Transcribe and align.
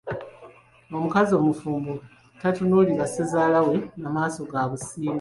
Omukazi 0.95 1.31
omufumbo 1.39 1.93
tatunuulira 2.39 3.05
Ssezaala 3.07 3.59
we 3.67 3.75
na 4.01 4.07
maaso 4.15 4.41
ga 4.51 4.61
busimba. 4.69 5.09